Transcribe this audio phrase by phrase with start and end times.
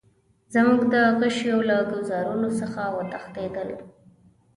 [0.53, 3.69] زموږ د غشیو له ګوزارونو څخه وتښتېدل.